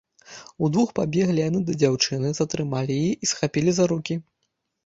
[0.67, 4.15] Удвух пабеглі яны да дзяўчыны, затрымалі яе і схапілі за рукі.